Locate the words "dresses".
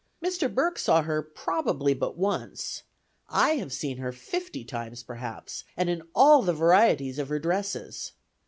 7.37-8.13